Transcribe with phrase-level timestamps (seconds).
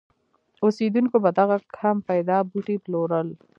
[0.63, 3.29] اوسېدونکو به دغه کم پیدا بوټي پلورل.